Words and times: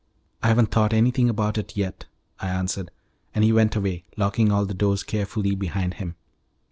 "I 0.41 0.47
haven't 0.47 0.71
thought 0.71 0.93
anything 0.93 1.29
about 1.29 1.59
it 1.59 1.77
yet," 1.77 2.05
I 2.39 2.47
answered. 2.47 2.89
And 3.35 3.43
he 3.43 3.53
went 3.53 3.75
away, 3.75 4.03
locking 4.17 4.51
all 4.51 4.65
the 4.65 4.73
doors 4.73 5.03
carefully 5.03 5.53
behind 5.53 5.93
him. 6.01 6.15